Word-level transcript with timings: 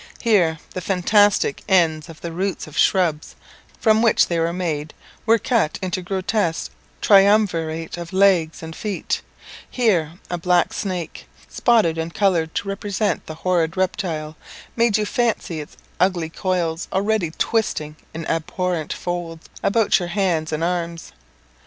Here, 0.21 0.57
the 0.73 0.81
fantastic 0.81 1.61
ends 1.69 2.09
of 2.09 2.21
the 2.21 2.31
roots 2.31 2.65
of 2.65 2.75
shrubs 2.75 3.35
from 3.79 4.01
which 4.01 4.25
they 4.29 4.39
were 4.39 4.51
made 4.51 4.95
were 5.27 5.37
cut 5.37 5.77
into 5.79 5.99
a 5.99 6.03
grotesque 6.03 6.71
triumvirate 7.01 7.97
of 7.99 8.11
legs 8.11 8.63
and 8.63 8.75
feet; 8.75 9.21
here 9.69 10.13
a 10.27 10.39
black 10.39 10.73
snake, 10.73 11.27
spotted 11.47 11.99
and 11.99 12.15
coloured 12.15 12.55
to 12.55 12.67
represent 12.67 13.27
the 13.27 13.35
horrid 13.45 13.77
reptile, 13.77 14.35
made 14.75 14.97
you 14.97 15.05
fancy 15.05 15.59
its 15.61 15.77
ugly 15.99 16.29
coils 16.31 16.87
already 16.91 17.29
twisting 17.37 17.95
in 18.11 18.25
abhorrent 18.25 18.91
folds 18.91 19.49
about 19.61 19.99
your 19.99 20.07
hands 20.09 20.51
and 20.51 20.63
arms. 20.63 21.11